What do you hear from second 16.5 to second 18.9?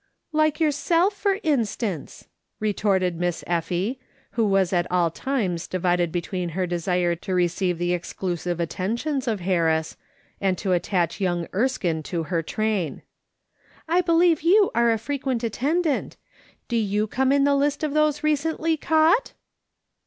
Do you come in the list of those recently